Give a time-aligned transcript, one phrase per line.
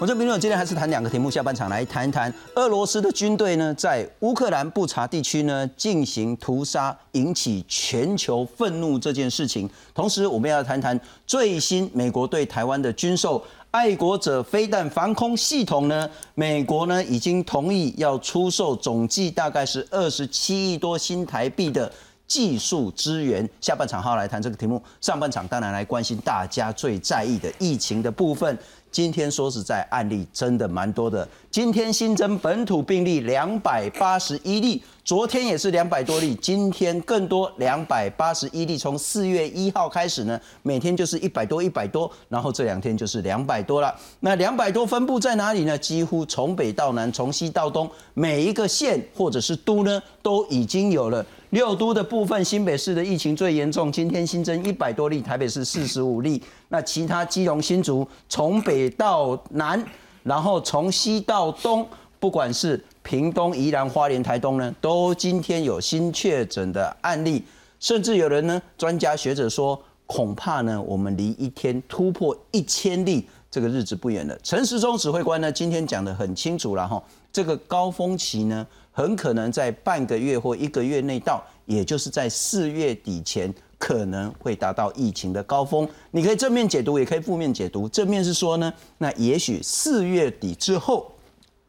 [0.00, 9.68] 我这评论今天还是谈两个题目，下半场来谈一谈俄罗斯的军队呢，在乌克兰布查地区呢进行屠杀，引起全球愤怒这件事情。
[9.94, 21.92] 同时，我们要谈谈最新美国对台湾的军售爱国者飞弹防空系统呢，美国呢已经同意要出售总计大概是二十七亿多新台币的
[22.26, 23.46] 技术支援。
[23.60, 28.56] 下半场好来谈这个题目，上半场当然来关心大家最在意的疫情的部分。
[28.90, 31.26] 今天说实在，案例真的蛮多的。
[31.50, 38.76] 今天新增本土病例两百八十一例，昨天也是两百多例，今天更多两百八十一例。
[38.76, 43.94] 从四月一号开始呢，每天就是一百多、一百多，然后这两天就是两百多了。
[44.20, 45.78] 那两百多分布在哪里呢？
[45.78, 51.24] 几乎从北到南，从西到东，每一个县或者是都呢，都已经有了。
[51.50, 56.40] 六都的部分，新北市的疫情最严重，今天新增一百多例，台北市四十五例。
[56.68, 59.84] 那其他基隆、新竹，从北到南，
[60.22, 61.84] 然后从西到东，
[62.20, 67.42] 不管是屏东、宜兰、花莲、台东呢，都今天有新确诊的案例，
[67.80, 74.38] 甚至有人呢，专家学者说，恐怕呢，我们离一天突破一千例这个日子不远了。
[74.44, 78.64] 陈时中指挥官呢，今天讲得很清楚了哈，这个高峰期呢。
[78.92, 85.88] 很可能在半个月或一个月内到，也就是在四月底前可能会达到疫情的高峰。
[86.10, 87.88] 你可以正面解读，也可以负面解读。
[87.88, 91.12] 正面是说呢，那也许四月底之后，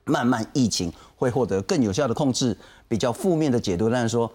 [0.05, 2.57] 慢慢疫情会获得更有效的控制。
[2.87, 4.31] 比较负面的解读，但是说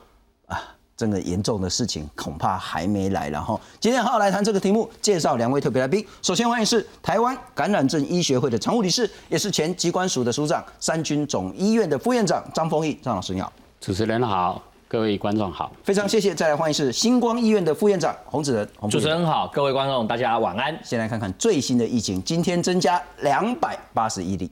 [0.47, 0.73] 啊。
[0.97, 6.05] 这个严重的事情恐怕还没来，然后今天好好来谈这个题目，介绍两位特别来宾。
[6.23, 16.35] 首先欢迎是台湾感染症医学会的常务理事，也是前机关署的署长，三军总医院的副院长张丰毅张老师你好，主持人好，各位观众好，非常谢谢。
[16.35, 20.75] 再来欢迎是星光医院的副院长洪子仁，主持人好，各位观众大家晚安。
[20.83, 24.51] 先来看看最新的疫情，今天增加两百八十一例。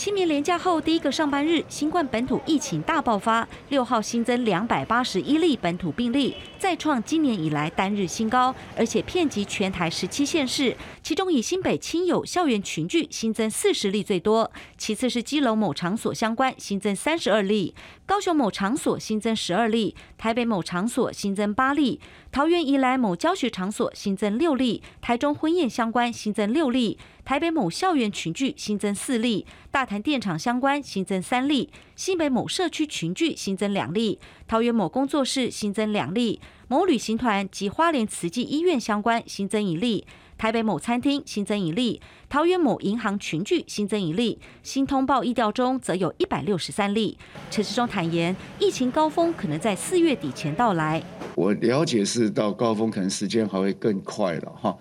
[0.00, 3.46] 清明连假后第一个上班日，新冠本土疫情大爆发。
[3.68, 10.74] 六号新增两百八十一例本土病例，再创今年以来单日新高，而且遍及全台十七县市。
[11.02, 17.74] 其中以新北亲友校园群聚新增四十例最多，其次是基隆某场所相关新增三十二例，
[18.06, 22.00] 高雄某场所新增十二例，台北某场所新增八例，
[22.32, 26.98] 桃园宜来某教学场所新增六例，台中婚宴相关新增六例。
[27.30, 34.18] 台北某校园群聚新增四例，大潭电厂相关新增三例，新北某社区群聚新增两例，
[34.48, 40.04] 桃园某工作室新增两例，某旅行团及花莲慈济医院相关新增一例。
[40.40, 47.18] 台北某餐厅新增一例，桃园某银行群聚新增一例，新通报疫调中则有一百六十三例。
[47.50, 51.02] 陈世忠坦言，疫情高峰可能在四月底前到来。
[51.34, 54.74] 我了解是到高峰可能时间还会更快了哈。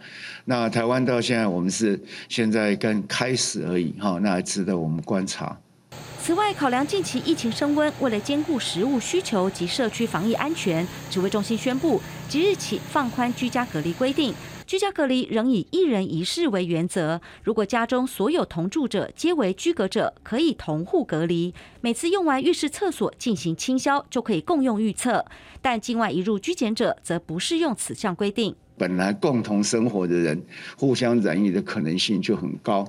[0.46, 5.59] 那台湾到现在我们是现在刚开始而已哈，那还值得我们观察。
[6.22, 14.34] 此外，考量近期疫情升温，为了兼顾食物需求及社区防疫安全，指挥中心宣布即日起放宽居家隔离规定。
[14.69, 17.19] 居家隔离仍以一人一室为原则。
[17.41, 21.56] 如果家中所有同住者皆为居隔者，可以同户隔离。
[21.81, 25.25] 每次用完浴室、厕所进行清消，就可以共用浴厕。
[25.59, 28.56] 但境外移入居检者则不适用此项规定。
[28.79, 30.41] 本来共同生活的人，
[30.78, 32.88] 互相染疫的可能性就很高。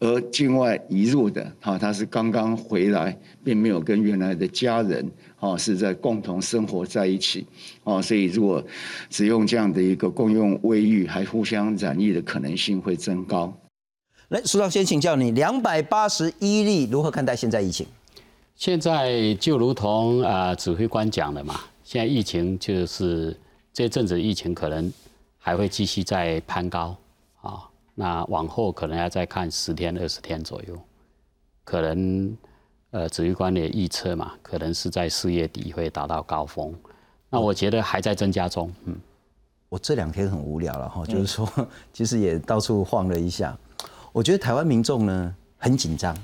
[0.00, 7.46] 而境外移入的，哈，他是刚刚回来，并没有跟原来的家人，哈，是在共同生活在一起，
[7.84, 8.64] 哦，所以如果
[9.08, 13.52] 只用这样的一个共用卫浴，还互相染疫的可能性会增高。
[14.28, 17.86] 来，苏长先请教你，两百八十一例如何看待现在疫情？
[18.54, 23.36] 现在就如同啊指挥官讲的嘛，现在疫情就是
[23.72, 24.92] 这阵子疫情可能。
[25.48, 26.94] 还会继续在攀高
[27.40, 30.78] 啊，那往后可能要再看十天、二十天左右，
[31.64, 32.36] 可能
[32.90, 36.74] 呃，指挥官也预测嘛，可能是在四月底会达到高峰。
[37.30, 38.70] 那我觉得还在增加中。
[38.84, 38.94] 嗯，
[39.70, 41.48] 我这两天很无聊了哈，就是说
[41.94, 43.56] 其实也到处晃了一下，
[44.12, 46.14] 我觉得台湾民众呢很紧张，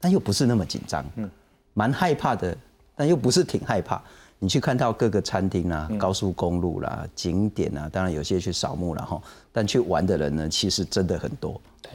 [0.00, 1.30] 但又不是那么紧张，嗯，
[1.74, 2.56] 蛮害怕的，
[2.94, 4.02] 但又不是挺害怕。
[4.38, 11.58] 你去看到各个餐厅啊、高速公路啦、景点啊，当然有些去扫墓了哈，但去玩的人呢，其实真的很多。
[11.80, 11.92] 对，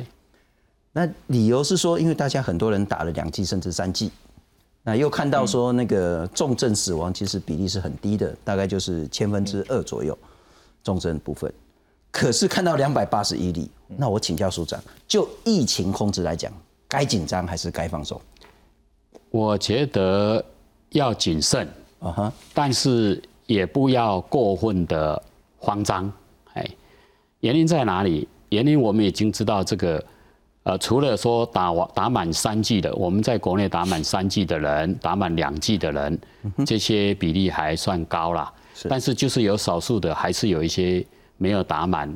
[0.92, 4.12] 那理由是说，因为大家很多人打了两剂甚至三剂，
[4.82, 10.18] 那又看到说那个重症死亡其实比例是很低的，大概就是千分之二左右
[10.84, 11.54] 重症部分。
[12.10, 16.52] 可是看到两百八十一例，那我请教署长，就疫情控制来讲，
[16.88, 18.20] 该紧张还是该放松？
[19.30, 20.44] 我觉得
[20.90, 21.68] 要谨慎。
[22.02, 25.22] 啊哈，但是也不要过分的
[25.58, 26.12] 慌张，
[26.54, 26.68] 哎，
[27.40, 28.28] 原因在哪里？
[28.50, 30.04] 原因我们已经知道，这个
[30.64, 36.20] 呃，除了说打完打满三剂的，我们在国内打满三剂的人，打满两剂的人，
[36.66, 38.52] 这些比例还算高啦。
[38.90, 41.06] 但是就是有少数的，还是有一些
[41.38, 42.12] 没有打满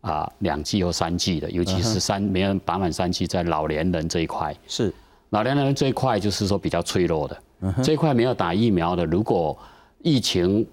[0.00, 4.54] 啊两剂或三剂的，尤其是三没有打满三剂，在老年人这一块。
[4.68, 4.92] 是
[5.34, 7.36] 老年人这一块就是说比较脆弱的，
[7.82, 9.58] 这一块没有打疫苗的，如果
[10.00, 10.64] 疫情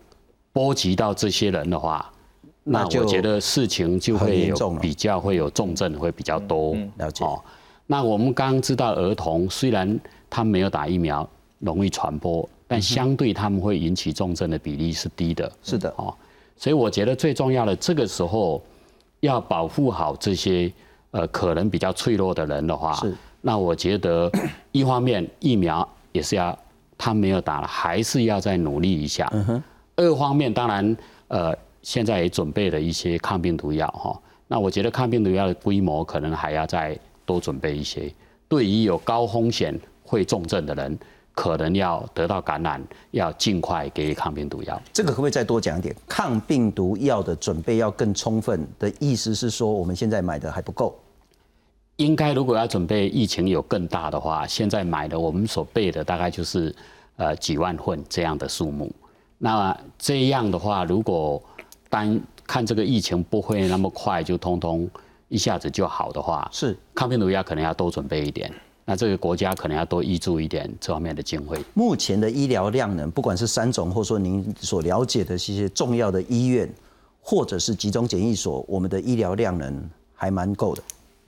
[0.53, 2.07] 波及到这些人的话。
[2.63, 7.25] 那我觉得事情就会有比较会有重症会比较多，了解。
[7.25, 7.41] 哦，
[7.87, 9.99] 那我们刚刚知道儿童虽然
[10.29, 11.27] 他没有打疫苗
[11.57, 15.51] 容易传播，但相对他们会引起重症的比例是低的。
[15.63, 16.13] 是的，哦，
[16.55, 18.61] 所以我觉得最重要的这个时候
[19.21, 20.71] 要保护好这些
[21.09, 23.11] 呃可能比较脆弱的人的话，是。
[23.41, 24.31] 那我觉得
[24.71, 26.57] 一方面疫苗也是要
[26.97, 29.27] 他没有打了，还是要再努力一下。
[29.33, 29.63] 嗯哼。
[29.95, 30.97] 二方面当然
[31.27, 31.55] 呃。
[31.83, 34.15] 现在也准备了一些抗病毒药哈，
[34.47, 36.95] 那我觉得抗病毒药的规模可能还要再
[37.25, 38.13] 多准备一些。
[38.47, 40.95] 对于有高风险会重症的人，
[41.33, 42.79] 可能要得到感染，
[43.09, 44.79] 要尽快给予抗病毒药。
[44.93, 45.95] 这个可不可以再多讲一点？
[46.07, 50.95] 抗病毒药的准备要更充分的意思是说，我们现在买的还不够。
[52.01, 56.75] 应该如果要准备疫情有更大的话，现在买的我们所备的大概就是
[57.17, 58.91] 呃几万份这样的数目。
[59.37, 61.41] 那这样的话，如果
[61.89, 64.89] 单看这个疫情不会那么快就通通
[65.29, 68.51] 一下子就好的话，是抗病毒药可能要多准备一点。
[68.83, 71.63] 那这个国家可能要多挹注一点这方面的经费。
[71.75, 76.67] 目前的医疗量能，不管是三种，或者说您所了解的这些重要的医院，
[77.21, 80.81] 或者是集中检疫所，我们的医疗量能还蛮够的。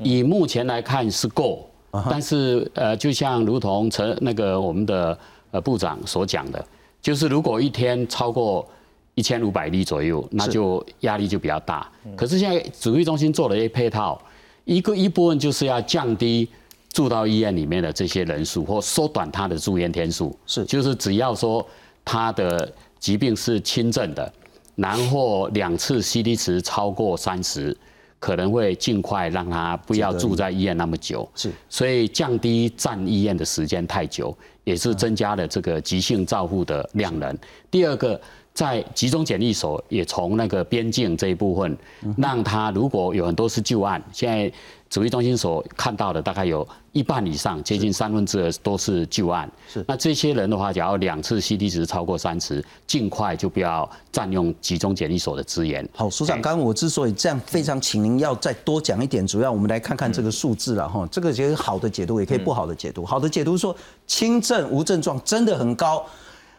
[0.03, 1.67] 以目前来看是够，
[2.09, 5.17] 但是呃，就像如同陈那个我们的
[5.51, 6.65] 呃部长所讲的，
[7.01, 8.67] 就是如果一天超过。
[9.15, 11.88] 一千五百例左右，那就压力就比较大。
[12.15, 14.19] 可是现在指挥中心做了一些配套，
[14.65, 16.49] 一个一部分就是要降低
[16.91, 20.35] 住到医院里面的这些人数，或缩短他的住院天数。
[20.47, 21.63] 是，就是只要说
[22.03, 24.33] 他的疾病是轻症的，
[24.75, 27.77] 然后两次 C D 值超过三十，
[28.23, 31.29] 可能会尽快让他不要住在医院那么久。
[31.35, 34.33] 是，所以降低站医院的时间太久，
[34.63, 37.37] 也是增加了这个急性照护的量能。
[37.69, 38.17] 第二个。
[38.53, 41.75] 在集中检疫所也从那个边境这一部分，
[42.17, 44.51] 让他如果有很多是旧案，现在
[44.89, 49.51] 指挥中心所看到的大概有一半以上，接近三分之二都是旧案。
[49.67, 55.88] 是，那这些人的话，假如两次 C D 值超过三十，尽快就不要占用集中检疫所的资源。
[55.95, 61.07] 好，署长，刚刚我之所以这样非常，请您要再多讲一点，主要我们来看看这个数字了哈。
[61.11, 63.03] 这个其实好的解读，也可以不好的解读。
[63.03, 63.75] 好的解读说，
[64.06, 66.06] 轻症无症状真的很高。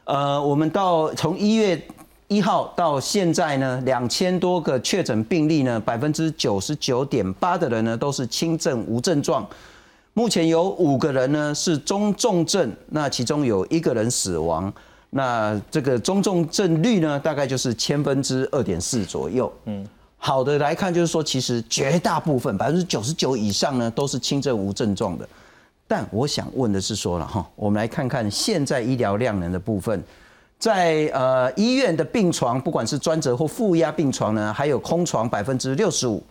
[0.05, 1.81] 呃，我们到从一月
[2.29, 9.47] 一号到现在呢，两千多个确诊病例呢，百分之九十九点八的人呢都是轻症无症状。
[10.13, 14.73] 目前有五个人呢是中重症，那其中有一个人死亡。
[15.11, 19.53] 那这个中重症率呢，大概就是千分之二点四左右。
[19.65, 19.87] 嗯，
[20.19, 25.29] 好的来看就是说，其实绝大部分百分之九十九以上呢都是轻症无症状的。
[25.87, 30.03] 但我想问的是，说了哈，我们来看看现在医疗量能的部分，
[30.59, 36.23] 在呃医院的病床，不管是专责或负压病床呢，还有空床百分之六十五，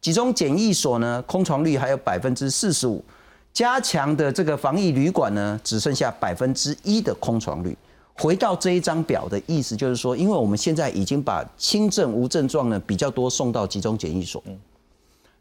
[0.00, 3.04] 集中检疫所呢，空床率还有百分之四十五，
[3.52, 7.76] 加强的这个防疫旅馆呢，只剩下百分之一的空床率。
[8.14, 14.42] 回到这一张表的意思，就是说，因为我们现在已经把轻症无症状呢比较多送到集中检疫所，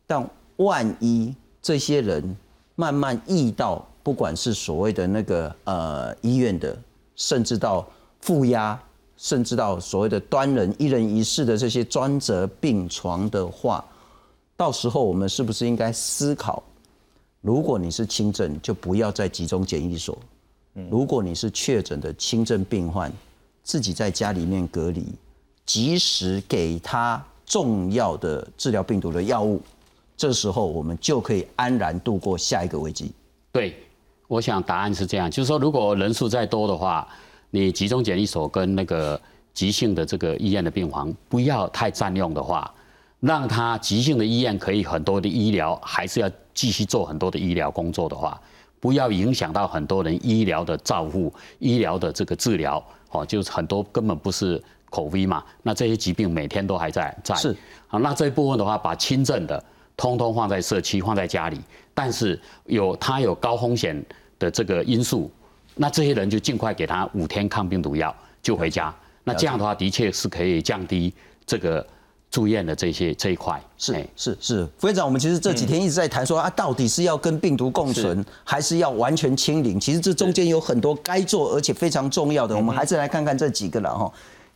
[0.06, 2.36] 但万一这些人。
[2.82, 6.76] 慢慢溢到，不管是所谓的那个呃医院的，
[7.16, 7.88] 甚至到
[8.22, 8.82] 负压，
[9.18, 13.86] 甚至到所谓的端人一人一室的这些专责病床的话，
[14.58, 16.64] 到时候我们是不是应该思考，
[17.42, 20.18] 如果你是轻症，就不要再集中检疫所；
[20.90, 23.14] 如果你是确诊的轻症病患，
[23.62, 25.06] 自己在家里面隔离，
[25.68, 29.62] 及时给他重要的治疗病毒的药物。
[30.16, 33.12] 这时候我们就可以安然度过下一个危机。
[33.52, 33.76] 对，
[34.28, 37.08] 我想答案是这样，就是说，如果人数再多的话，
[37.50, 39.20] 你集中检疫所跟那个
[39.54, 42.74] 急性的这个医院的病房不要太占用的话，
[43.20, 48.40] 让他急性的医院可以很多的医疗，还是要继续做很多的医疗工作的话，
[48.80, 52.82] 不要影响到很多人医疗的照护、医疗的这个治疗。
[53.10, 57.36] 哦，就是很多根本不是口 V 嘛，那这些疾病每天都还在在。
[57.36, 57.54] 是。
[57.88, 59.62] 好，那这一部分的话，把轻症的。
[59.98, 61.60] 通通放在社区，放在家里，
[61.94, 64.04] 但是有他有高风险
[64.40, 65.32] 的这个因素，
[65.76, 68.94] 那这些人就尽快给他五天抗病毒药就回家。
[69.24, 71.14] 那这样的话，的确是可以降低
[71.46, 71.86] 这个
[72.32, 73.62] 住院的这些这一块。
[73.78, 79.80] 是哎是是，副院长，我们其实这几天一直在谈说啊，到底是要跟病毒共存，还是要完全清零？
[79.80, 84.12] 其实这中间有很多该做而且非常重要的，我们还是来看看这几个了哈。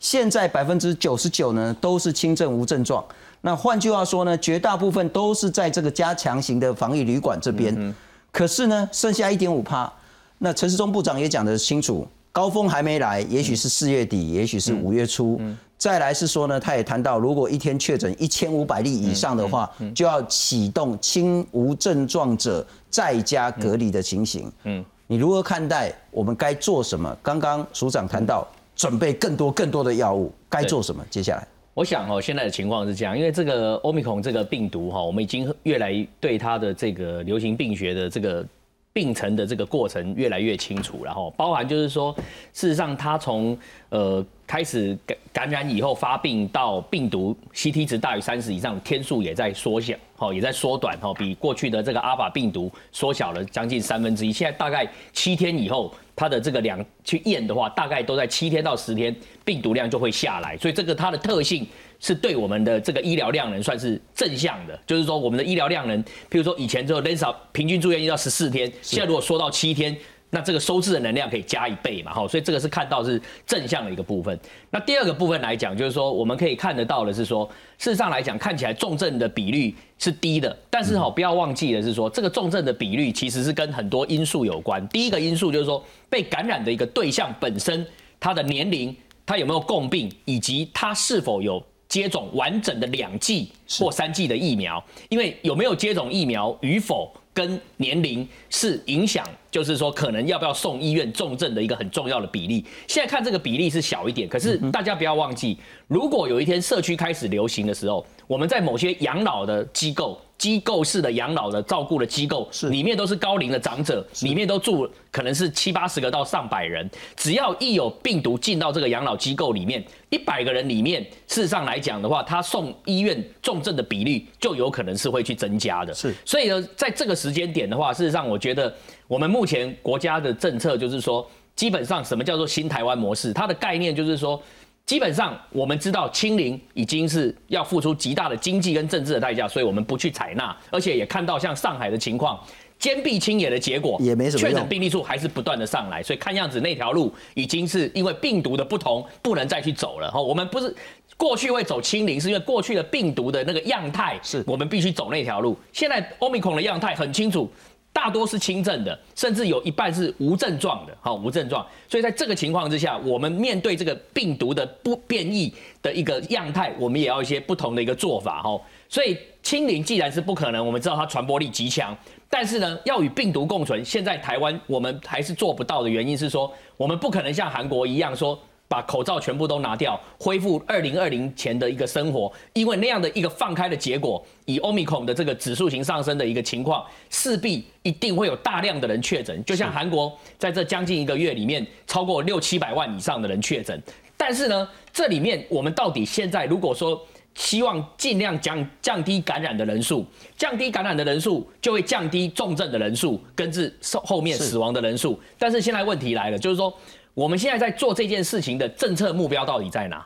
[0.05, 3.03] 现在百分之九十九呢都是轻症无症状，
[3.41, 7.95] 那换句话说呢，绝大部分都是在这个加强型的防疫旅馆这边。
[8.31, 9.91] 可是呢，剩下一点五趴，
[10.38, 15.41] 那陈时中部长也讲得清楚，高峰还没来，也许是四月底，也许是五月初。
[15.75, 24.51] 再来是说呢，他也谈到，如果一天确诊一千五百例以上的话，就要启动轻无症状者在家隔离的情形。
[24.65, 25.91] 嗯，你如何看待？
[26.12, 27.17] 我们该做什么？
[27.24, 31.03] 刚刚署长谈到准备更多更多的药物，该做什么？
[31.10, 38.46] 接下来，我想哦，现在的情况是这样，因为这个欧米孔这个病毒哈，我们已经越来对它的这个流行病学的这个
[38.94, 42.13] 病程的这个过程越来越清楚，然后包含就是说，
[42.53, 43.58] 事实上它从
[43.89, 54.31] 呃开始感感染以后发病到病毒 CT 值大于三十以上，天数也在缩小，哈，也在缩短，哈，比过去的这个阿法病毒缩小了将近三分之一。
[54.31, 60.55] 现在大概七天以后，它的这个量去验的话，大概都在七天到十天，病毒量就会下来。
[60.57, 61.67] 所以这个它的特性
[61.99, 69.97] 是对我们的这个医疗量能算是正向的，就是说我们的医疗量能，譬如说以前只有 l e n s a 平均住院要十四天，现在如果缩到七天。
[70.35, 74.37] 那这个收治的能量可以加一倍嘛，哈，所以这个是看到是正向的一个部分。
[74.69, 84.85] 那第二个部分来讲，就是说我们可以看得到的是说，事实上来讲，看起来重症的比率是低的，但是哈，不要忘记的是说，这个重症的比率其实是跟很多因素有关。
[84.89, 87.87] 第一个因素就是说，被感染的一个对象本身，
[88.19, 88.93] 他的年龄，
[89.25, 93.49] 他有没有共病，以及他是否有接种完整的两剂
[93.79, 97.09] 或三剂的疫苗，因为有没有接种疫苗与否。
[97.35, 102.65] 跟年龄是影响，就是说可能要不要送医院重症的一个很重要的比例。
[102.87, 110.19] 现在看这个比例是小一点，可是大家不要忘记，如果有一天社区开始流行的时候，我们在某些养老的机构。
[110.45, 116.87] 机构式的养老的照顾的机构，是里面都是高龄的长者，里面都住可能是七八十个到上百人。
[117.15, 125.91] 只要一有病毒进到这个养老机构里面，一百个人里面，事实上来讲的话，他送医院重症的比例就有可能是会去增加的。
[125.95, 128.71] 是，所以呢，在这个时间点的话，事实上我觉得
[129.07, 133.33] 我们目前国家的政策就是说，基本上什么叫做新台湾模式？
[133.33, 134.39] 它的概念就是说。
[134.85, 142.39] 基本上我们知道清零已经是要付出极大的经济跟政治的代价，所以我们不去采纳，而且也看到像上海的情况，
[142.77, 150.21] 坚壁清野的结果也没什么确诊病例数还是不断的上来，所以看样子那条路已经是因为病毒的不同，不能再去走了哈。
[150.21, 150.71] 我们不是
[151.17, 155.57] 过去会走清零，是因为过去的病毒的那个样态，是我们必须走那条路。
[155.73, 157.51] 现在欧米孔的样态很清楚。
[157.95, 161.65] 大多是轻症的，甚至有一半是无症状的，好无症状。
[161.87, 168.59] 所以在这个情况之下，我们面对这个病毒的不变异的一个样态，我们也要一些不同的一个做法，哈。
[168.89, 171.97] 所以清零既然是不可能，我们知道它传播力极强，
[172.29, 178.37] 但是呢，要与病毒共存，现在台湾我们还是做不到的原因是说，我们不可能像韩国一样说。
[178.67, 189.43] 把口罩全部都拿掉，恢复二零二零前的一个生活，因为那样的一个放开的结果，以欧米孔的这个指数型上升的一个情况，势必一定会有大量的人确诊。
[189.45, 193.79] 就像韩国在这将近一个月里面，超过六七百万以上的人确诊。
[194.17, 197.00] 但是呢，这里面我们到底现在如果说
[197.36, 200.03] 希望尽量降降低感染的人数，
[200.36, 205.19] 降低感染的人数，就会降低重症的人数，跟至后面死亡的人数。
[205.38, 206.74] 但是现在问题来了，就是说。
[207.15, 210.05] 我们现在在做这件事情的政策目标到底在哪？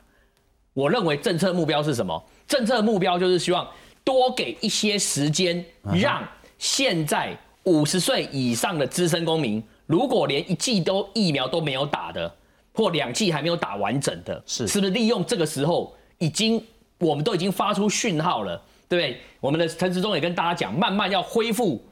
[0.73, 2.23] 我认为政策目标是什么？
[2.47, 3.67] 政策目标就是希望
[4.03, 5.65] 多给一些时间，
[5.99, 6.25] 让
[6.59, 12.31] 现在五十岁以上的资深公民，如果连一剂都疫苗都没有打的，
[12.73, 16.63] 或两剂还没有打完整的，是是不是利用这个时候，已经
[16.99, 18.55] 我们都已经发出讯号了，
[18.87, 19.19] 对不对？
[19.39, 21.83] 我们的陈时中也跟大家讲，慢慢要恢复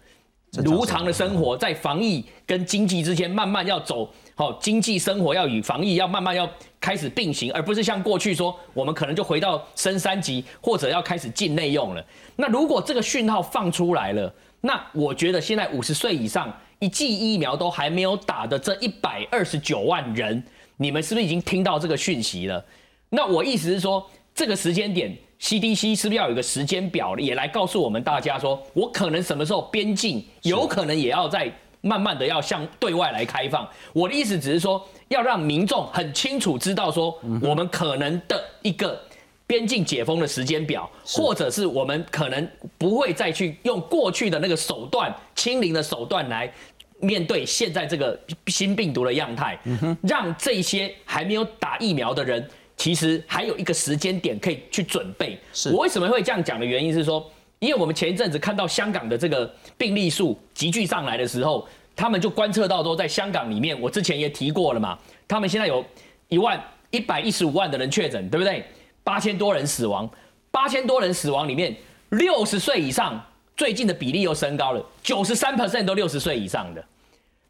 [0.63, 4.09] 如常的生活，在防疫跟经济之间慢慢要走。
[4.35, 6.47] 好，经济生活要与防疫要慢慢要
[6.79, 12.05] 开始并行，而不是像过去说我们可能就回到升三级或者要开始境内用了。
[12.35, 20.43] 那如果这个讯号放出来了，那我觉得现在五十岁以上一剂疫苗都还没有打的这一百二十九万人，
[20.77, 22.63] 你们是不是已经听到这个讯息了？
[23.09, 31.51] 那我意思是说，这个时间点 CDC 是不是要有一个时间表，也来告诉我们大家说，我可能什么时候边境有可能也要在。
[31.81, 38.99] 慢慢的要向对外来开放，我的意思只是说，要让民众很清楚知道说，我们可能的一个
[39.45, 42.45] 边境解封的时间表，或者是我们可能
[42.79, 46.51] 不会再去用过去的那个手段，清零的手段来
[46.99, 49.57] 面对现在这个新病毒的样态，
[50.01, 52.45] 让这些还没有打疫苗的人
[52.77, 55.37] 其实还有一个时间点可以去准备。
[55.51, 55.69] 是。
[55.71, 57.29] 我为什么会这样讲的原因是说，
[57.59, 65.83] 因为我们前一阵子看到香港的这个病例数急剧上来的时候，他们就观测到说，在香港里面，我之前也提过了嘛，他们现在有
[66.29, 68.63] 一万一百一十五万的人确诊，对不对？
[69.03, 70.07] 八千多人死亡，
[70.51, 71.75] 八千多人死亡里面，
[72.09, 73.19] 六十岁以上
[73.55, 76.85] 最近的比例又升高了，九十三 percent 都六十岁以上的，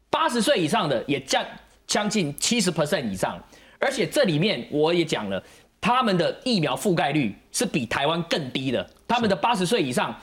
[0.09, 1.45] 八十岁以上的也降
[1.85, 3.37] 将近七十 percent 以上，
[3.79, 5.41] 而且这里面我也讲了，
[5.79, 10.15] 他们的疫苗覆盖率是比台湾更低的，他们的八十岁以上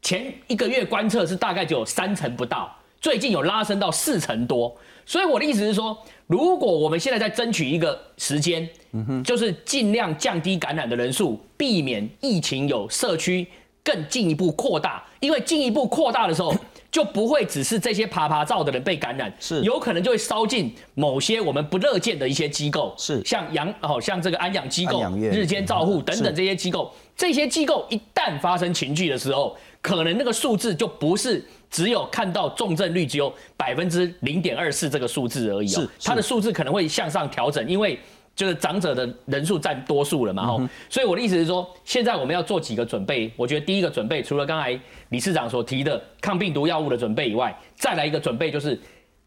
[0.00, 13.46] 前一个月观测是大概只有三成不到，最近有拉升到四成多，所以我的意思是说，如果我们现在在争取一个时间，嗯就是尽量降低感染的人数，避免疫情有社区
[13.84, 16.54] 更进一步扩大，因为进一步扩大的时候。
[16.92, 19.62] 就不会只是这些爬爬照的人被感染，是。
[19.62, 23.24] 有可能就会烧进某些我们不乐见的一些机构，是。
[23.24, 37.98] 像养哦像这个安养机构日间照护等等这些机构，这些机构一旦发生情聚的时候，可能那个数字就不是只有看到重症率只有百分之零点二四这个数字而已是哦，它的是数字可能会向上调整，因为。
[38.34, 43.30] 就是长者的人数占多数了嘛，吼、所以我的意思是说，现在我们要做几个准备。
[43.36, 44.78] 我觉得第一个准备，除了刚才
[45.10, 48.78] 理事长所提的抗病毒药物的准备以外，再来一个准备就是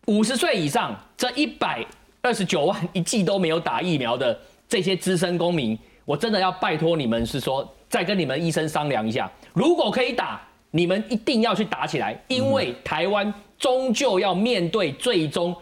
[0.07, 1.85] 五十岁以上这一百
[2.21, 15.55] 二十九万一剂都没有打疫苗的这些资深公民，我真的要拜托你们是说，再跟你们医生商量一下，如果可以打，你们一定要去打起来，因为台湾终究要面对最终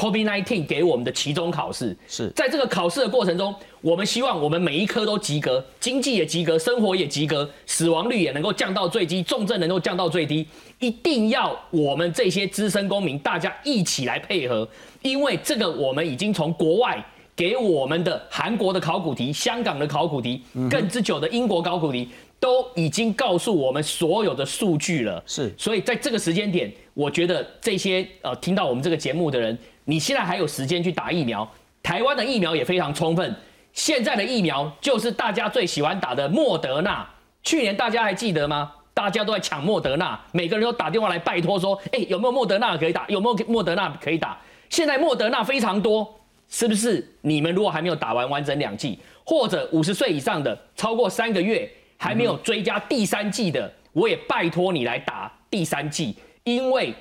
[0.00, 1.94] COVID-19 给我们的期中考试。
[2.08, 10.46] 是在这个考试的过程中，我们希望我们每一科都及格，经济也及格，生活也及格，死亡率也能够降到最低，重症能够降到最低。
[10.78, 14.66] 一定要我们这些资深公民大家一起来配合，
[15.02, 17.04] 因为这个我们已经从国外
[17.36, 22.08] 给我们的韩国的考古题、香港的考古题，更之久的英国考古题。
[22.40, 31.48] 都已经告诉我们所有的数据了，是所以在这个时间点，我觉得这些呃听到我们这个节目的人，你现在还有时间去打疫苗。
[31.82, 33.34] 台湾的疫苗也非常充分，
[33.72, 37.08] 现在的疫苗就是大家最喜欢打的莫德纳。
[37.42, 38.72] 去年大家还记得吗？
[38.92, 43.06] 大家都在抢莫德纳，每个人都打电话来拜托说，哎、有没有莫德纳可以打？
[43.08, 44.38] 有没有莫德纳可以打？
[44.68, 47.08] 现在莫德纳非常多，是不是？
[47.22, 56.14] 你们如果还没有打完完整两剂，或者五十岁以上的超过三个月还没有追加第三剂的，我也拜托你来打第三剂，
[56.44, 56.92] 因为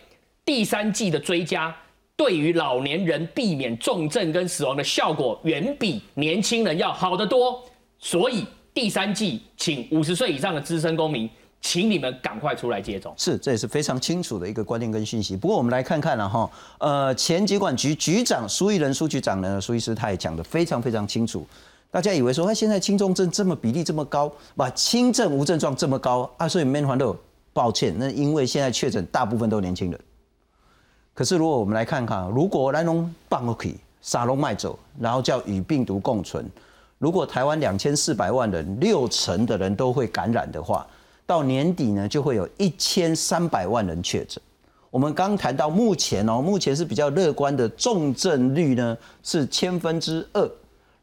[0.45, 1.75] 第三剂的追加
[2.19, 7.63] 对于老年人避免重症跟死亡的效果远比年轻人要好得多，
[7.97, 11.29] 所以第三季，请五十岁以上的资深公民，
[11.61, 13.13] 请你们赶快出来接种。
[13.15, 15.37] 是，这也是非常清楚的一个观念跟讯息。
[15.37, 21.47] 不过我们来看看了哈，呃，前疾管局局长苏益仁苏局长呢，苏医师他也讲得非常非常清楚。
[21.89, 27.15] 大家以为说，他现在轻重症这么比例这么高，把轻症无症状这么高啊，所以没环都
[27.53, 29.97] 抱歉，那因为现在确诊大部分都年轻人。
[31.13, 36.45] 可是如果我们来看看，如果来龙棒 OK，沙龙卖走，然后叫与病毒共存，
[36.97, 40.87] 如果台湾两千四百万人，六成的人都会感染的话，
[41.25, 44.41] 到年底呢就会有一千三百万人确诊。
[44.89, 50.49] 我们刚谈到目前哦，目前是比较乐观的重症率呢是千分之二。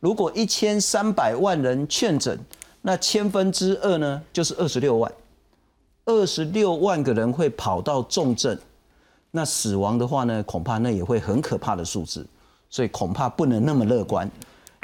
[0.01, 2.39] 如果一千三百万人确诊，
[2.83, 5.13] 那千分之二呢就是二十六万，
[6.07, 8.59] 二十六万个人会跑到重症，
[9.37, 12.27] 那死亡的话呢，恐怕那也会很可怕的数字，
[12.71, 14.29] 所以恐怕不能那么乐观。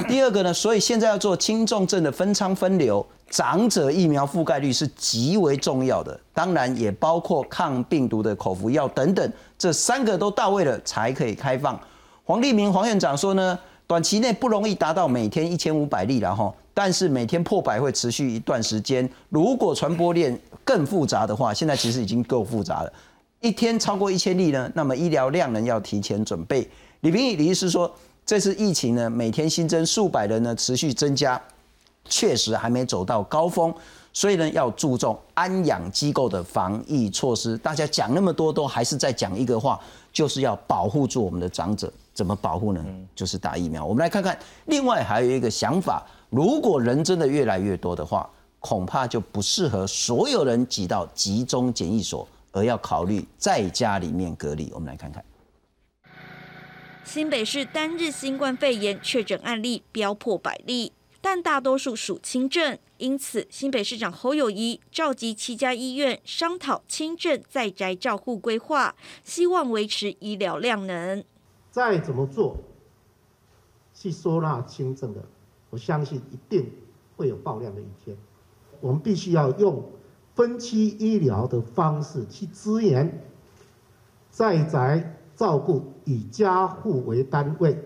[0.08, 11.80] 第二个呢，所以现在要做轻重症的分仓分流，长者疫苗覆盖率是极为重要的，当然也包括抗病毒的口服药等等，这三个都到位了才可以开放。
[12.24, 19.08] 黄立明黄院长说呢，短期内不容易达到每天一千五百例了哈，但是每天破百会持续一段时间。
[19.30, 22.92] 如果传播链更复杂的话，现在其实已经够复杂了。
[23.42, 26.66] 一天超过一千例呢，那么医疗量能要提前准备。
[27.00, 27.92] 李平宇李医师说，
[28.24, 31.42] 这次疫情呢，每天新增数百人呢，持续增加，
[32.04, 33.74] 确实还没走到高峰，
[34.12, 37.58] 所以呢，要注重安养机构的防疫措施。
[37.58, 39.80] 大家讲那么多，都还是在讲一个话，
[40.12, 41.92] 就是要保护住我们的长者。
[42.14, 42.84] 怎么保护呢？
[43.16, 43.84] 就是打疫苗。
[43.84, 54.70] 我们来看看，另外还有一个想法，如果人真的越来越多的话，恐怕就不适合所有人挤到集中检疫所，而要考虑在家里面隔离。
[54.72, 55.24] 我们来看看。
[57.04, 71.24] 新北市单日新冠肺炎确诊案例飙破百例，但大多数属轻症，因此新北市长侯友谊召集七家医院商讨轻症在宅照护规划，希望维持医疗量能。
[71.72, 72.56] 再怎么做，
[73.92, 75.20] 去收纳轻症的
[75.70, 76.70] 我相信一定
[77.16, 78.16] 会有爆量的一天。
[78.80, 79.84] 我们必须要用
[80.34, 83.22] 分期医疗的方式去支援
[84.30, 87.76] 在宅照顾，以家户为单位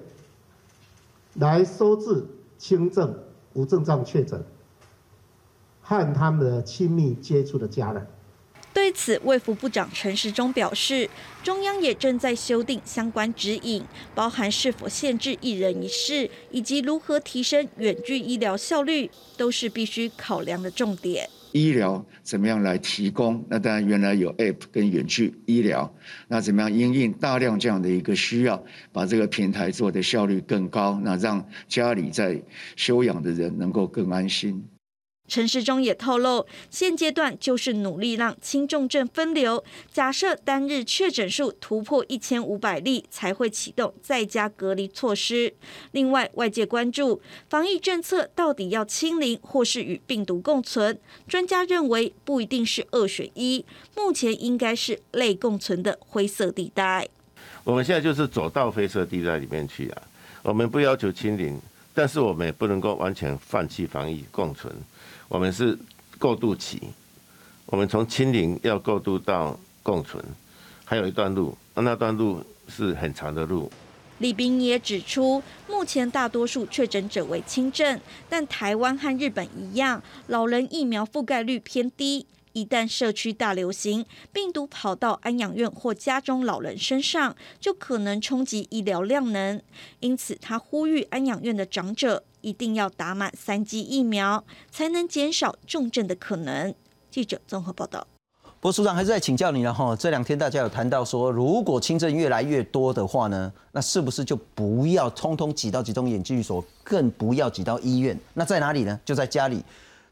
[1.35, 2.25] 来收治
[2.57, 3.19] 轻症、
[3.55, 4.45] 无症状确诊
[5.81, 8.07] 和他们的亲密接触的家人。
[8.73, 11.09] 对此，卫福部长陈时中表示，
[11.43, 13.83] 中央也正在修订相关指引，
[14.15, 21.29] 包含是否限制一人一室，以及如何提升远距医疗效率，都是必须考量的重点。
[21.53, 23.45] 医疗怎么样来提供？
[23.49, 25.93] 那当然原来有 App 跟远距医疗，
[26.29, 32.43] 那怎么样因应大量这样的一个需要，把这个平台做的效率更高，那让家里在
[32.77, 34.63] 休养的人能够更安心。
[35.29, 39.63] 陈时中也透露，现阶段就是努力让轻重症分流。
[39.93, 45.53] 假设单日确诊数突破一千五百例，才会启动在家隔离措施。
[45.93, 50.99] 另外，外界关注防疫政策到底要清零或是与病毒共存？
[51.27, 53.65] 专家认为不一定是二选一，
[53.97, 57.09] 目前应该是类共存的灰色地带。
[57.65, 60.03] 我们现在就是走到灰色地带里面去啊！
[60.43, 61.61] 我们不要求清零，
[61.93, 64.73] 但是我们也不能够完全放弃防疫共存。
[65.29, 65.77] 我们是
[66.19, 66.81] 过渡期，
[67.67, 70.23] 我们从清零要过渡到共存，
[70.85, 73.71] 还有一段路，那段路是很长的路。
[74.19, 82.27] 李斌也指出，目前大多数确诊者为轻症，但台湾和日本一样，老人疫苗覆盖率偏低。
[82.55, 89.61] 一旦社区大流行，病毒跑到安养院或家中老人身上，就可能冲击医疗量能。
[90.01, 96.73] 因此，他呼吁安养院的长者一定要打满三剂疫苗，才能减少重症的可能。
[97.11, 98.07] 记者综合报道。
[98.61, 99.97] 郭署长还是在请教你了哈。
[99.97, 108.17] 这两天大家有谈到说，如果轻症越来越多的话呢，那是不是就不要通通挤到集中检疫所，更不要挤到医院？
[108.35, 109.01] 那在哪里呢？
[109.05, 109.61] 就在家里。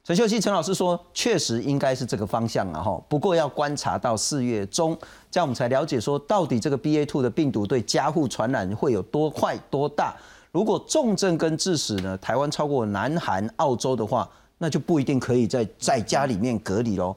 [0.02, 3.00] 陈秀熙陈老师说，确实应该是这个方向啊哈。
[3.08, 4.98] 不过要观察到四月中，
[5.30, 10.16] 这样我们才了解说，到底这个 BA two 的病毒对家户传染会有多快多大。
[10.54, 17.12] 如果重症跟致死呢，台湾超过南韩、澳洲的话，那就不一定可以在在家里面隔离喽。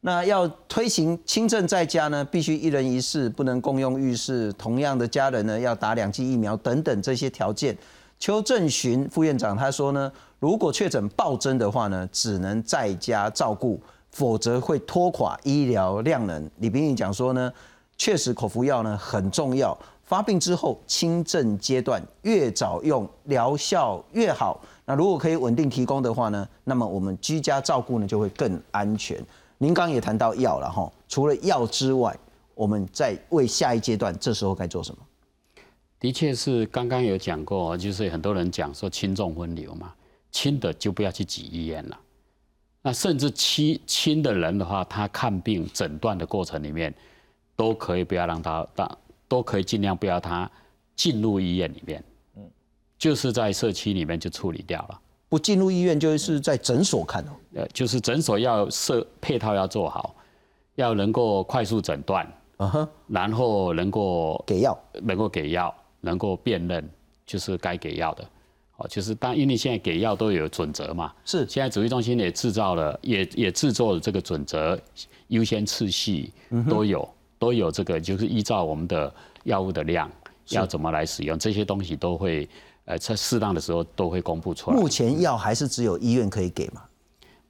[0.00, 7.76] 那要推行轻症在家呢，必须一人一室，不能共用浴室，同样的家人呢要打两剂疫苗等等这些条件。
[8.18, 10.10] 邱正寻副院长他说呢。
[10.40, 13.78] 如果确诊暴增的话呢，只能在家照顾，
[14.12, 16.48] 否则会拖垮医疗量能。
[16.58, 17.52] 李冰玉讲说呢，
[17.96, 19.76] 确实口服药呢很重要，
[20.08, 24.60] 发病之后轻症阶段越早用疗效越好。
[24.86, 29.22] 那如果可以稳定提供的话呢，那么我们居家照顾呢就会更安全。
[29.58, 32.16] 您刚也谈到药了哈，除了药之外，
[32.54, 34.98] 我们在为下一阶段这时候该做什么？
[36.00, 39.92] 的确是刚刚有讲过，就是很多人讲说轻重分流嘛。
[40.30, 41.98] 轻的就不要去挤医院了，
[42.82, 46.94] 那甚至轻轻的人的话，他看病诊断的过程里面，
[47.56, 50.50] 都可以不要让他，当都可以尽量不要他
[50.96, 52.02] 进入医院里面，
[52.36, 52.42] 嗯，
[52.98, 55.00] 就是在社区里面就处理掉了。
[55.28, 60.16] 不进入医院就是在诊所看哦，呃，就是诊所要设配套要做好，
[60.76, 66.88] 要能够快速诊断，嗯哼，然后能够给药，能够给药，能够辨认
[67.26, 68.24] 就是该给药的。
[68.78, 71.44] 哦，就是当因为现在给药都有准则嘛，是。
[71.48, 74.80] 现在指挥中心也制造了，也也制作了这个准则，
[75.26, 76.32] 优先次序
[76.70, 77.06] 都有
[77.38, 79.12] 都有这个，就是依照我们的
[79.44, 80.10] 药物的量
[80.48, 82.48] 要怎么来使用，这些东西都会
[82.84, 84.76] 呃在适当的时候都会公布出来。
[84.76, 86.82] 目前药还是只有医院可以给吗？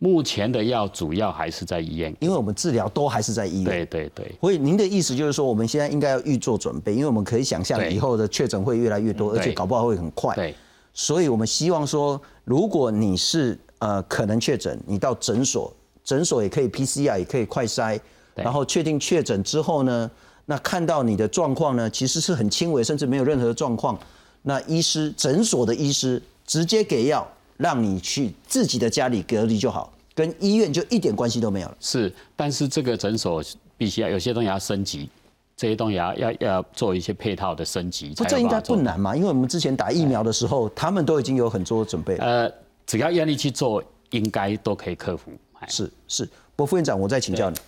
[0.00, 3.64] 目前的药主要还是在医院，因为我们治疗都还是在医院。
[3.64, 4.32] 对对对。
[4.40, 10.34] 所以您的意思就是说，我们现在应该要预做准备，因为我们可以想象以后的确诊会越来越多，而且搞不好会很快。
[10.36, 10.54] 对。
[10.94, 15.72] 所以，我们希望说，如果你是呃可能确诊，你到诊所，
[16.04, 17.98] 诊所也可以 PCR，也可以快筛，
[18.42, 20.10] 然后确定确诊之后呢，
[20.46, 23.98] 那看到你的状况呢，其实是很轻微，甚至没有任何状况，
[24.42, 31.76] 那医师诊所的医师直接给药，让你去自己的家里隔离就好，跟医院就一点关系都没有了。
[31.80, 33.42] 是，但是这个诊所
[33.76, 35.08] 必须要有些东西要升级。
[35.56, 39.16] 这些东西要要要做一些配套的升级，不，这应该不难嘛？
[39.16, 42.16] 因为我们之前打疫苗的时候，他们都已经有很多准备。
[42.18, 42.48] 呃，
[42.86, 45.32] 只要愿意去做，应该都可以克服。
[45.66, 47.58] 是是，不副院长，我再请教你，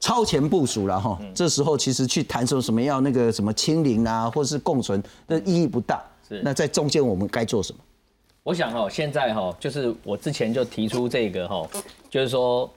[0.00, 1.16] 超前部署了哈。
[1.32, 6.02] 这时候其实去谈什么什么要那个什么清零啊，或者是共存，那意义不大。
[6.28, 7.78] 是，那在中间我们该做什么？
[8.42, 11.68] 我想哈，现在哈，就是我之前就提出这个哈，
[12.08, 12.68] 就是说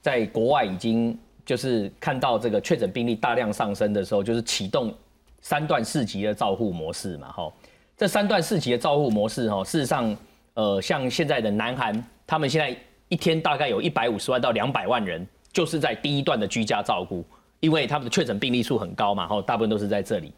[0.00, 1.18] 在国外已经。
[1.48, 4.92] 就是看到这个确诊病例大量上升的时候，就是启动
[5.40, 7.50] 三段四级的照护模式嘛，哈。
[7.96, 10.14] 这三段四级的照护模式，哈，事实上，
[10.52, 12.76] 呃，像现在的南韩，他们现在
[13.08, 17.24] 一天大概有一百五十万到两百万人，就是在第一段的居家照顾，
[17.60, 20.32] 因为他们的确诊病例数很高嘛，吼，大部分都是在这里。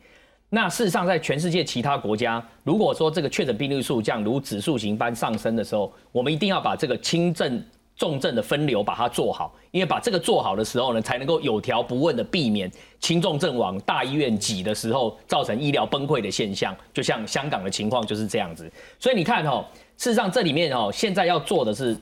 [0.53, 12.68] 那事实上，在全世界其他国家，如果说这个确诊病例数这样如指数型般上升的时候，我们一定要把这个轻症、重症的分流把它做好，因为把这个做好的时候呢，才能够有条不紊的避免
[12.99, 16.77] 轻重症往大医院挤的时候造成医疗崩溃的现象。
[16.92, 18.68] 就像香港的情况就是这样子。
[18.99, 19.64] 所以你看哦，
[19.96, 21.96] 事实上这里面哦，现在要做的是，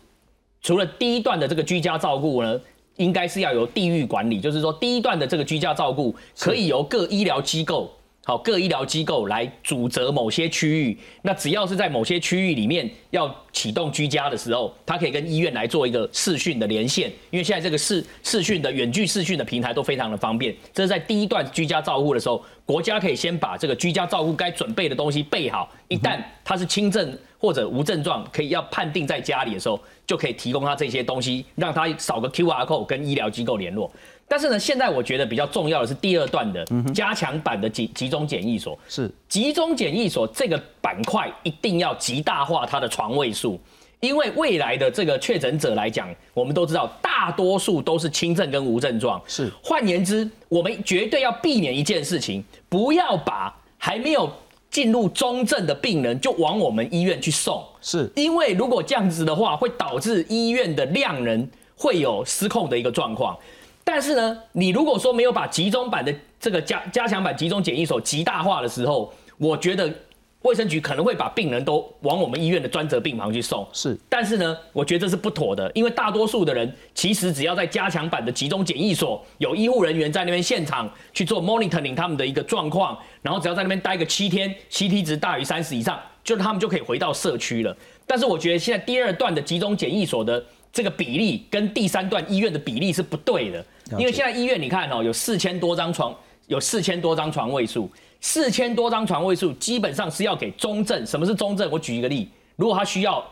[0.63, 2.59] 除了第一段的这个居家照顾呢，
[2.99, 7.93] 应该是要由地域管理，就是说第一段的这个居家照顾可以由各医疗机构。
[8.25, 10.99] 好，各医疗机构来主责某些区域。
[11.23, 17.11] 那只要是在某些区域里面要启动居家的时候，它可以跟医院来做一个视讯的连线。
[17.31, 20.55] 因为现在这个视视讯的远距视讯的平台都非常的方便。
[20.75, 25.73] 这是在第一段居家照顾的时候，国家可以先把这个居家照顾该准备的东西备好。
[25.89, 33.89] 一旦它是轻症或者无症状，可以要判定在家里的时候，就可以提供他这些东西，让他扫个 QR code 跟医疗机构联络。
[34.27, 38.77] 但是呢，现在我觉得比较重要的是第二段的加强版的集集中检疫所。
[38.89, 43.61] 是集中检疫所这个板块一定要极大化它的床位数，
[44.01, 49.21] 因为未来的这个确诊者来讲，我们都知道大多数都是轻症跟无症状。
[49.27, 54.31] 是，换言之，我们绝对要避免一件事情，不要把还没有
[54.79, 57.61] 进入中症的病人就往我们医院去送。
[57.83, 63.37] 是，因为如果这样子的话，会导致医院的量人会有失控的一个状况。
[63.83, 69.93] 但是呢，你如果说没有把集中版的这个加加强版集中检疫所极大化的时候，我觉得
[70.43, 73.67] 卫生局可能会把病人都往我们医院的专责病房去送。
[73.73, 87.77] 是，但是呢，我觉得这是不妥的，因为大多数的人其实只要在加强版的集中检疫所有医护人员在那边现场去做 monitoring 他们的一个状况，然后只要在那边待个七天，CT 值大于三十以上，就他们就可以回到社区了。
[88.07, 93.65] 但是我觉得现在第二段的集中检疫所的这个比例跟第三段医院的比例是不对的。
[93.99, 96.15] 因为现在医院你看哦，有四千多张床，
[96.47, 97.91] 有四千多张床位数，
[98.21, 101.07] 四千多张床位数基本上是要给中症。
[101.07, 101.71] 什么是中症？
[101.71, 103.25] 我举一个例，如果他需要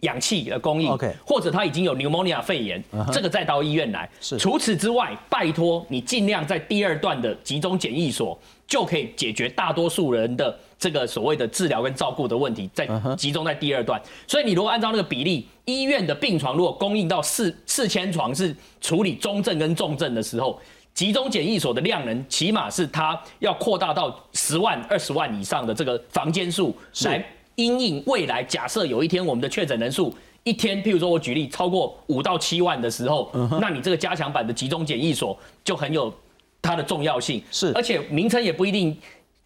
[0.00, 4.08] 氧气的供应，OK，或者他已经有 pneumonia 肺炎，这个再到医院来。
[4.20, 4.38] 是。
[4.38, 14.00] 除此之外，拜托你尽量在第二段的集中检疫所就可以解决大多数人的这个所谓的治疗跟照顾的问题，在集中在第二段。
[14.26, 20.60] 所以你如果按照那个比例，医院的病床如果供应到四四千床是处理中症跟重症的时候，
[20.98, 27.24] 集中检疫所的量能起码是它要扩大到十万、二十万以上的这个房间数来。
[27.54, 33.30] 因应未来，假设有一天我们的确诊人数一天，譬如说我举例超过五到七万的时候，
[33.60, 36.12] 那你这个加强版的集中检疫所就很有
[36.60, 37.40] 它的重要性。
[37.52, 38.96] 是，而且名称也不一定。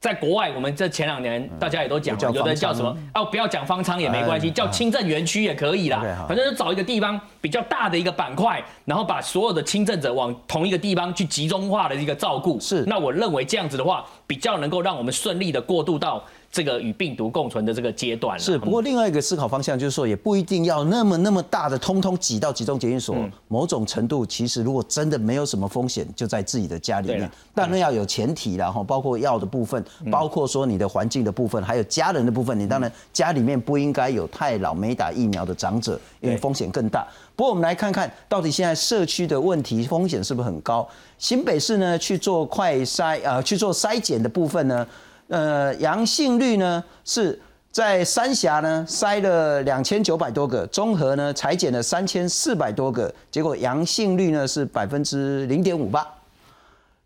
[0.03, 6.27] 在国外，我们这前两年大家也都讲，有的叫什么哦，不要讲方舱也没关系，叫轻症园区也可以啦。
[6.27, 12.59] 反正就找一个地方比较大的一个板块，然后把所有的轻症者往同一个地方去集中化的一个照顾。
[12.59, 16.25] 是，那我认为这样子的话，比较能够让我们顺利的过渡到。
[16.53, 23.17] 这个与病毒共存的这个阶段是，不过另外一个思考方向就是说，也不一定要那么那么大的，通通挤到集中检疫所。
[23.49, 27.31] 某种程度，其实如果真的没有什么风险，就在自己的家里面。
[27.55, 32.61] 当然要有前提然后包括药的部分，包括说你的环境的部分，还有家人的部分。
[32.61, 37.09] 你当然家里面不应该有太老没打疫苗的长者，因为风险更大。
[37.35, 40.87] 不过我们来看看到底现在社区的问题风险是不是很高？
[41.17, 44.87] 新北市呢去做快筛呃去做筛检的部分呢？
[45.33, 47.41] 呃，阳性率呢是
[47.71, 56.07] 在三峡呢筛了两千九百多个，综合呢裁剪了三千四百多个，结果阳性率呢是百分之零点五八。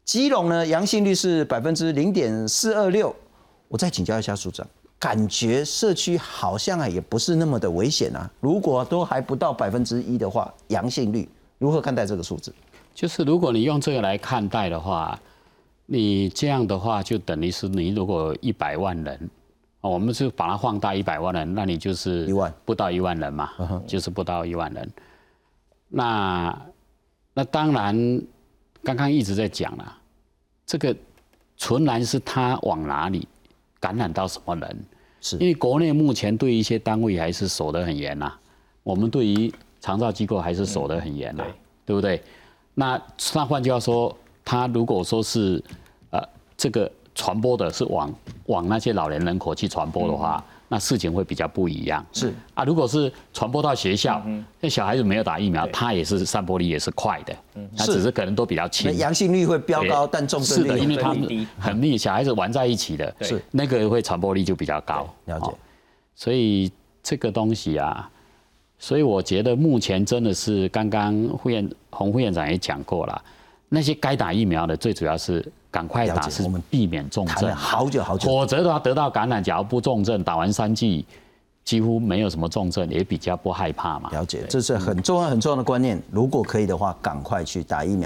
[0.05, 3.15] 基隆呢阳性率是百分之零点四二六。
[3.69, 4.67] 我再请教一下署长，
[4.99, 8.29] 感觉社区好像啊也不是那么的危险啊。
[8.41, 12.53] 如果都还不到百分之一的话，阳性率如何看待这个数字？
[12.93, 15.17] 就是如果你用这个来看待的话。
[15.89, 19.31] 你这样的话，就等于是你如果一百万人，
[19.81, 23.51] 我们是把它放大一百万人，那你就是一万不到一万人嘛，
[23.87, 24.91] 就是不到一万人。
[25.89, 26.61] 那
[27.33, 28.21] 那当然，
[28.83, 29.97] 刚刚一直在讲了，
[30.67, 30.95] 这个
[31.57, 33.29] 纯然是他往哪里
[33.79, 34.85] 感染到什么人，
[35.21, 38.33] 是因为国内目前对一些单位还是守得很严呐，
[38.83, 41.45] 我们对于长照机构还是守得很严呐，
[41.85, 42.21] 对不对？
[42.75, 43.01] 那
[43.35, 44.13] 那换句话说。
[44.47, 45.61] 他如果说是，
[46.11, 46.23] 呃，
[46.57, 48.15] 这个传播的是往
[48.47, 52.07] 往那些老年人口去传播的话，那事情会比较不一样。
[52.13, 52.33] 是。
[52.55, 54.25] 啊，如果是传播到学校，
[54.61, 57.35] 那小孩子没有打疫苗，他也是散播力也是快的，
[57.77, 58.97] 他只是可能都比较轻。
[58.97, 63.43] 阳性率会飙高，但重症率因为他们很密，小孩子玩在一起的，是。
[63.51, 65.13] 那个会传播力就比较高。
[65.25, 65.51] 了解。
[66.15, 66.71] 所以
[67.03, 68.09] 这个东西啊，
[68.79, 73.23] 所以我觉得目前真的是刚刚副院洪副院长也讲过了，
[73.69, 77.55] 那些该打疫苗的，最主要是赶快打，我们避免重症。
[77.55, 81.05] 好久好久，否则的话，得到感染，假如不重症，打完三剂，
[81.65, 84.09] 几乎没有什么重症，也比较不害怕嘛。
[84.11, 86.01] 了解，这是很重要很重要的观念。
[86.11, 88.05] 如果可以的话，赶快去打疫苗。